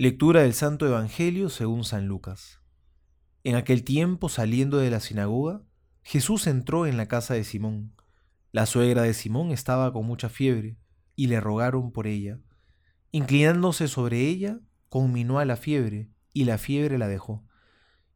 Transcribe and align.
Lectura 0.00 0.42
del 0.42 0.54
Santo 0.54 0.86
Evangelio 0.86 1.48
según 1.48 1.82
San 1.82 2.06
Lucas. 2.06 2.60
En 3.42 3.56
aquel 3.56 3.82
tiempo, 3.82 4.28
saliendo 4.28 4.78
de 4.78 4.92
la 4.92 5.00
sinagoga, 5.00 5.64
Jesús 6.04 6.46
entró 6.46 6.86
en 6.86 6.96
la 6.96 7.08
casa 7.08 7.34
de 7.34 7.42
Simón. 7.42 7.96
La 8.52 8.66
suegra 8.66 9.02
de 9.02 9.12
Simón 9.12 9.50
estaba 9.50 9.92
con 9.92 10.06
mucha 10.06 10.28
fiebre, 10.28 10.78
y 11.16 11.26
le 11.26 11.40
rogaron 11.40 11.90
por 11.90 12.06
ella. 12.06 12.38
Inclinándose 13.10 13.88
sobre 13.88 14.20
ella, 14.20 14.60
conminó 14.88 15.40
a 15.40 15.44
la 15.44 15.56
fiebre, 15.56 16.12
y 16.32 16.44
la 16.44 16.58
fiebre 16.58 16.96
la 16.96 17.08
dejó. 17.08 17.44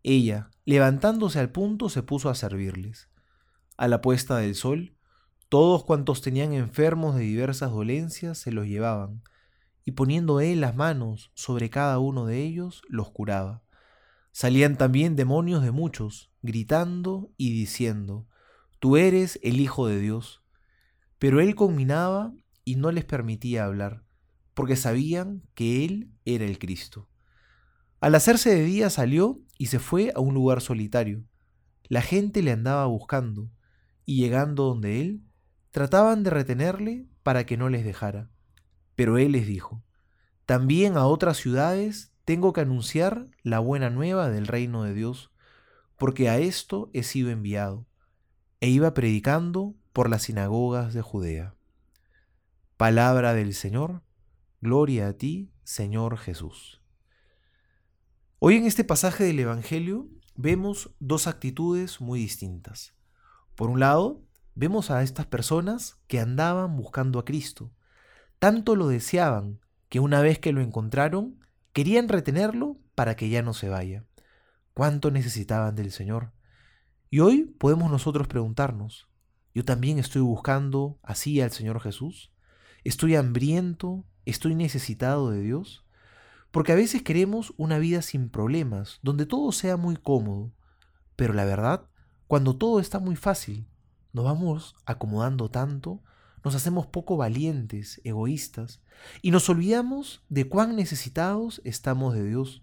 Ella, 0.05 0.51
levantándose 0.65 1.41
al 1.41 1.51
punto, 1.51 1.89
se 1.89 2.05
puso 2.05 2.31
a 2.31 2.37
servirles. 2.37 3.09
A 3.77 3.89
la 3.89 4.01
puesta 4.03 4.37
del 4.37 4.55
sol, 4.55 4.95
todos 5.49 5.83
cuantos 5.83 6.23
tenían 6.23 6.53
enfermos 6.53 7.17
de 7.17 7.23
diversas 7.23 7.73
dolencias 7.73 8.39
se 8.39 8.53
los 8.53 8.69
llevaban 8.69 9.25
y 9.85 9.93
poniendo 9.93 10.41
él 10.41 10.61
las 10.61 10.77
manos 10.77 11.31
sobre 11.35 11.71
cada 11.71 11.99
uno 11.99 12.27
de 12.27 12.43
ellos, 12.43 12.83
los 12.89 13.11
curaba. 13.11 13.63
Salían 14.33 14.79
también 14.79 15.15
demonios 15.17 15.63
de 15.63 15.71
muchos, 15.71 16.33
gritando 16.41 17.33
y 17.37 17.53
diciendo, 17.53 18.27
Tú 18.79 18.97
eres 18.97 19.39
el 19.43 19.61
Hijo 19.61 19.87
de 19.87 20.01
Dios. 20.01 20.43
Pero 21.19 21.41
él 21.41 21.55
conminaba 21.55 22.33
y 22.65 22.75
no 22.75 22.91
les 22.91 23.05
permitía 23.05 23.65
hablar, 23.65 24.03
porque 24.55 24.75
sabían 24.75 25.45
que 25.55 25.85
él 25.85 26.11
era 26.25 26.47
el 26.47 26.59
Cristo. 26.59 27.09
Al 28.01 28.17
hacerse 28.17 28.51
de 28.53 28.65
día 28.65 28.91
salió 28.91 29.41
y 29.57 29.67
se 29.67 29.79
fue 29.79 30.11
a 30.17 30.21
un 30.21 30.35
lugar 30.35 30.61
solitario. 30.61 31.25
La 31.85 32.03
gente 32.03 32.43
le 32.43 32.51
andaba 32.51 32.87
buscando, 32.87 33.53
y 34.05 34.17
llegando 34.17 34.65
donde 34.65 35.01
él, 35.01 35.23
trataban 35.71 36.25
de 36.25 36.31
retenerle 36.31 37.07
para 37.23 37.47
que 37.47 37.57
no 37.57 37.69
les 37.69 37.85
dejara. 37.85 38.32
Pero 38.95 39.19
él 39.19 39.33
les 39.33 39.47
dijo, 39.47 39.83
también 40.47 40.97
a 40.97 41.07
otras 41.07 41.37
ciudades 41.37 42.13
tengo 42.25 42.53
que 42.53 42.61
anunciar 42.61 43.29
la 43.43 43.59
buena 43.59 43.91
nueva 43.91 44.29
del 44.29 44.47
reino 44.47 44.83
de 44.85 44.95
Dios, 44.95 45.31
porque 45.97 46.29
a 46.29 46.39
esto 46.39 46.91
he 46.93 47.03
sido 47.03 47.31
enviado. 47.31 47.87
E 48.61 48.69
iba 48.69 48.95
predicando 48.95 49.75
por 49.93 50.09
las 50.09 50.23
sinagogas 50.23 50.95
de 50.95 51.03
Judea. 51.03 51.55
Palabra 52.77 53.35
del 53.35 53.55
Señor, 53.55 54.03
gloria 54.61 55.09
a 55.09 55.13
ti, 55.15 55.53
Señor 55.65 56.19
Jesús. 56.19 56.81
Hoy 58.39 58.57
en 58.57 58.67
este 58.67 58.85
pasaje 58.85 59.25
del 59.25 59.39
Evangelio 59.39 60.09
vemos 60.35 60.95
dos 60.99 61.27
actitudes 61.27 62.01
muy 62.01 62.21
distintas. 62.21 62.95
Por 63.55 63.71
un 63.71 63.81
lado, 63.81 64.25
vemos 64.55 64.91
a 64.91 65.03
estas 65.03 65.27
personas 65.27 66.01
que 66.09 66.21
andaban 66.21 66.77
buscando 66.77 67.19
a 67.19 67.25
Cristo, 67.25 67.73
tanto 68.43 68.75
lo 68.75 68.89
deseaban 68.89 69.61
que 69.89 70.01
una 70.01 70.21
vez 70.21 70.41
que 70.41 70.51
lo 70.51 70.63
encontraron, 70.63 71.39
querían 71.73 72.09
retenerlo 72.09 72.77
para 72.97 73.15
que 73.15 73.29
ya 73.29 73.41
no 73.41 73.55
se 73.55 73.69
vaya. 73.69 74.05
¿Cuánto 74.75 75.13
necesitaban 75.13 75.77
del 75.77 75.93
Señor? 75.93 76.33
Y 77.09 77.21
hoy 77.21 77.45
podemos 77.45 77.89
nosotros 77.89 78.27
preguntarnos, 78.27 79.09
¿yo 79.55 79.65
también 79.65 80.01
estoy 80.01 80.23
buscando 80.23 80.99
así 81.05 81.41
al 81.41 81.53
Señor 81.53 81.81
Jesús? 81.81 82.33
¿Estoy 82.83 83.15
hambriento? 83.15 84.05
¿Estoy 84.25 84.57
necesitado 84.57 85.31
de 85.31 85.41
Dios? 85.41 85.85
Porque 86.51 86.73
a 86.73 86.75
veces 86.75 87.05
queremos 87.05 87.55
una 87.59 87.79
vida 87.79 88.03
sin 88.03 88.29
problemas, 88.29 88.99
donde 89.03 89.25
todo 89.25 89.53
sea 89.53 89.77
muy 89.77 89.97
cómodo. 89.97 90.53
Pero 91.15 91.33
la 91.33 91.45
verdad, 91.45 91.87
cuando 92.27 92.57
todo 92.57 92.81
está 92.81 92.99
muy 92.99 93.15
fácil, 93.15 93.69
nos 94.13 94.25
vamos 94.25 94.75
acomodando 94.85 95.49
tanto 95.49 96.03
nos 96.45 96.55
hacemos 96.55 96.87
poco 96.87 97.17
valientes, 97.17 98.01
egoístas, 98.05 98.81
y 99.21 99.31
nos 99.31 99.49
olvidamos 99.49 100.25
de 100.29 100.49
cuán 100.49 100.77
necesitados 100.77 101.61
estamos 101.65 102.15
de 102.15 102.25
Dios. 102.25 102.63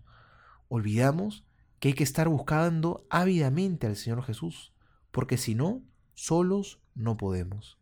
Olvidamos 0.68 1.46
que 1.80 1.90
hay 1.90 1.94
que 1.94 2.04
estar 2.04 2.28
buscando 2.28 3.06
ávidamente 3.10 3.88
al 3.88 3.96
Señor 3.96 4.24
Jesús, 4.24 4.74
porque 5.12 5.38
si 5.38 5.56
no, 5.56 5.82
solos 6.14 6.82
no 6.94 7.16
podemos. 7.16 7.80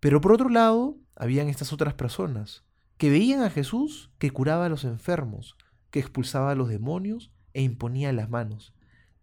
Pero 0.00 0.20
por 0.20 0.32
otro 0.32 0.50
lado, 0.50 0.98
habían 1.14 1.48
estas 1.48 1.72
otras 1.72 1.94
personas 1.94 2.64
que 2.98 3.10
veían 3.10 3.42
a 3.42 3.50
Jesús 3.50 4.10
que 4.18 4.30
curaba 4.30 4.66
a 4.66 4.68
los 4.68 4.84
enfermos, 4.84 5.56
que 5.90 5.98
expulsaba 5.98 6.50
a 6.50 6.54
los 6.54 6.68
demonios 6.68 7.32
e 7.54 7.62
imponía 7.62 8.12
las 8.12 8.28
manos. 8.28 8.74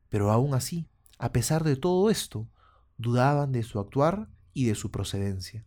Pero 0.09 0.31
aún 0.31 0.56
así, 0.56 0.88
a 1.19 1.31
pesar 1.31 1.63
de 1.63 1.75
todo 1.75 2.09
esto, 2.09 2.47
dudaban 2.97 3.51
de 3.51 3.62
su 3.62 3.79
actuar 3.79 4.29
y 4.53 4.66
de 4.66 4.75
su 4.75 4.91
procedencia 4.91 5.66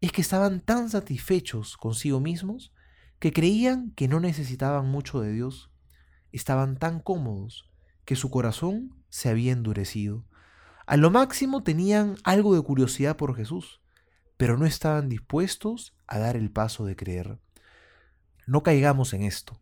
es 0.00 0.12
que 0.12 0.20
estaban 0.20 0.60
tan 0.60 0.90
satisfechos 0.90 1.76
consigo 1.76 2.20
mismos 2.20 2.72
que 3.18 3.32
creían 3.32 3.92
que 3.92 4.08
no 4.08 4.20
necesitaban 4.20 4.88
mucho 4.88 5.20
de 5.20 5.32
Dios. 5.32 5.70
Estaban 6.32 6.76
tan 6.76 7.00
cómodos 7.00 7.70
que 8.04 8.16
su 8.16 8.30
corazón 8.30 8.94
se 9.08 9.28
había 9.28 9.52
endurecido. 9.52 10.24
A 10.86 10.96
lo 10.96 11.10
máximo 11.10 11.62
tenían 11.62 12.16
algo 12.24 12.54
de 12.54 12.62
curiosidad 12.62 13.16
por 13.16 13.34
Jesús, 13.34 13.80
pero 14.36 14.58
no 14.58 14.66
estaban 14.66 15.08
dispuestos 15.08 15.96
a 16.06 16.18
dar 16.18 16.36
el 16.36 16.50
paso 16.50 16.84
de 16.84 16.94
creer. 16.94 17.38
No 18.46 18.62
caigamos 18.62 19.14
en 19.14 19.22
esto. 19.22 19.60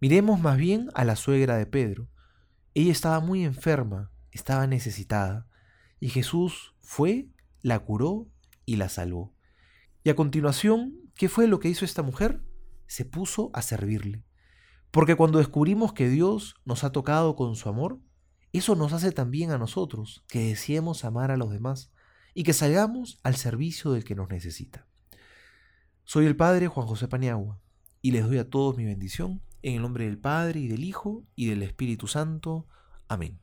Miremos 0.00 0.40
más 0.40 0.58
bien 0.58 0.90
a 0.94 1.04
la 1.04 1.16
suegra 1.16 1.56
de 1.56 1.66
Pedro. 1.66 2.08
Ella 2.74 2.92
estaba 2.92 3.20
muy 3.20 3.44
enferma, 3.44 4.10
estaba 4.32 4.66
necesitada, 4.66 5.48
y 6.00 6.10
Jesús 6.10 6.74
fue, 6.80 7.28
la 7.62 7.78
curó 7.78 8.28
y 8.66 8.76
la 8.76 8.88
salvó. 8.88 9.37
Y 10.04 10.10
a 10.10 10.16
continuación, 10.16 10.94
¿qué 11.14 11.28
fue 11.28 11.46
lo 11.46 11.58
que 11.58 11.68
hizo 11.68 11.84
esta 11.84 12.02
mujer? 12.02 12.42
Se 12.86 13.04
puso 13.04 13.50
a 13.52 13.62
servirle. 13.62 14.24
Porque 14.90 15.16
cuando 15.16 15.38
descubrimos 15.38 15.92
que 15.92 16.08
Dios 16.08 16.54
nos 16.64 16.84
ha 16.84 16.92
tocado 16.92 17.36
con 17.36 17.56
su 17.56 17.68
amor, 17.68 18.00
eso 18.52 18.74
nos 18.74 18.92
hace 18.92 19.12
también 19.12 19.50
a 19.50 19.58
nosotros 19.58 20.24
que 20.28 20.48
deseemos 20.48 21.04
amar 21.04 21.30
a 21.30 21.36
los 21.36 21.50
demás 21.50 21.92
y 22.32 22.44
que 22.44 22.54
salgamos 22.54 23.20
al 23.22 23.36
servicio 23.36 23.92
del 23.92 24.04
que 24.04 24.14
nos 24.14 24.30
necesita. 24.30 24.86
Soy 26.04 26.24
el 26.24 26.36
Padre 26.36 26.68
Juan 26.68 26.86
José 26.86 27.08
Paniagua 27.08 27.60
y 28.00 28.12
les 28.12 28.24
doy 28.26 28.38
a 28.38 28.48
todos 28.48 28.76
mi 28.76 28.84
bendición 28.84 29.42
en 29.62 29.74
el 29.74 29.82
nombre 29.82 30.04
del 30.06 30.18
Padre 30.18 30.60
y 30.60 30.68
del 30.68 30.84
Hijo 30.84 31.26
y 31.34 31.46
del 31.46 31.62
Espíritu 31.62 32.06
Santo. 32.06 32.66
Amén. 33.08 33.40